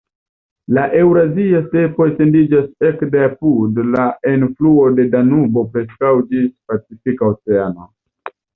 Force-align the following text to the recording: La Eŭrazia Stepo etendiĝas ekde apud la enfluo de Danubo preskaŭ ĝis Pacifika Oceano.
La 0.77 0.85
Eŭrazia 1.01 1.59
Stepo 1.65 2.07
etendiĝas 2.11 2.87
ekde 2.91 3.21
apud 3.27 3.83
la 3.97 4.07
enfluo 4.33 4.89
de 4.99 5.07
Danubo 5.15 5.67
preskaŭ 5.77 6.17
ĝis 6.33 6.51
Pacifika 6.73 7.33
Oceano. 7.33 7.91